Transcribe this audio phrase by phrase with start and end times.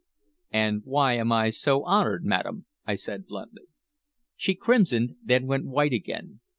[0.49, 3.65] "And why am I so far honored, madam?" I said bluntly.
[4.35, 6.39] She crimsoned, then went white again.